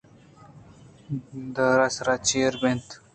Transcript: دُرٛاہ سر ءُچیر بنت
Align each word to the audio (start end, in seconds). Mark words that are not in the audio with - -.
دُرٛاہ 1.53 1.91
سر 1.95 2.07
ءُچیر 2.13 2.53
بنت 2.61 2.87